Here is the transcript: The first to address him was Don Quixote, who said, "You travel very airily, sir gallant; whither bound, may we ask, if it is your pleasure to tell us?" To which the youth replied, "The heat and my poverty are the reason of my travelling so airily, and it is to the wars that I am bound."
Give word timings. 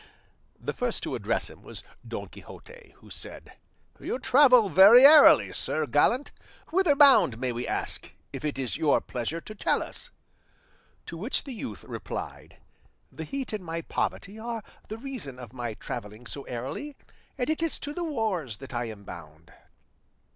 The 0.59 0.73
first 0.73 1.03
to 1.03 1.13
address 1.13 1.47
him 1.47 1.61
was 1.61 1.83
Don 2.07 2.27
Quixote, 2.27 2.93
who 2.97 3.11
said, 3.11 3.53
"You 3.99 4.17
travel 4.17 4.67
very 4.67 5.05
airily, 5.05 5.53
sir 5.53 5.85
gallant; 5.85 6.31
whither 6.71 6.95
bound, 6.95 7.37
may 7.37 7.51
we 7.51 7.67
ask, 7.67 8.11
if 8.33 8.43
it 8.43 8.57
is 8.57 8.77
your 8.77 8.99
pleasure 8.99 9.39
to 9.41 9.53
tell 9.53 9.83
us?" 9.83 10.09
To 11.05 11.15
which 11.17 11.43
the 11.43 11.53
youth 11.53 11.83
replied, 11.83 12.57
"The 13.11 13.25
heat 13.25 13.53
and 13.53 13.63
my 13.63 13.81
poverty 13.83 14.39
are 14.39 14.63
the 14.89 14.97
reason 14.97 15.37
of 15.37 15.53
my 15.53 15.75
travelling 15.75 16.25
so 16.25 16.45
airily, 16.45 16.95
and 17.37 17.47
it 17.47 17.61
is 17.61 17.77
to 17.81 17.93
the 17.93 18.03
wars 18.03 18.57
that 18.57 18.73
I 18.73 18.85
am 18.85 19.03
bound." 19.03 19.53